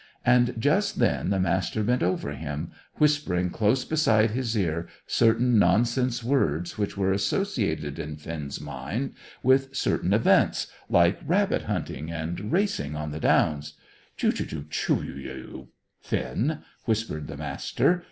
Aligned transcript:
And 0.25 0.55
just 0.59 0.97
then 0.97 1.29
the 1.29 1.39
Master 1.39 1.83
bent 1.83 2.01
over 2.01 2.31
him, 2.31 2.71
whispering 2.95 3.51
close 3.51 3.85
beside 3.85 4.31
his 4.31 4.57
ear 4.57 4.87
certain 5.05 5.59
nonsense 5.59 6.23
words 6.23 6.75
which 6.75 6.97
were 6.97 7.11
associated 7.11 7.99
in 7.99 8.15
Finn's 8.15 8.59
mind 8.59 9.13
with 9.43 9.75
certain 9.75 10.11
events, 10.11 10.65
like 10.89 11.19
rabbit 11.23 11.65
hunting 11.65 12.11
and 12.11 12.51
racing 12.51 12.95
on 12.95 13.11
the 13.11 13.19
Downs. 13.19 13.75
"Chu, 14.17 14.31
chu, 14.31 14.65
chu 14.71 14.95
u 15.03 15.13
u, 15.13 15.67
Finn!" 15.99 16.63
whispered 16.85 17.27
the 17.27 17.37
Master. 17.37 17.99